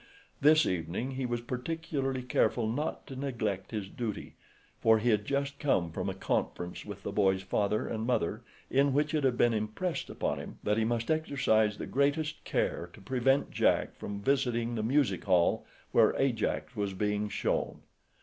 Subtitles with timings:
[0.41, 4.33] This evening he was particularly careful not to neglect his duty,
[4.79, 8.41] for he had just come from a conference with the boy's father and mother
[8.71, 12.89] in which it had been impressed upon him that he must exercise the greatest care
[12.93, 17.81] to prevent Jack visiting the music hall where Ajax was being shown.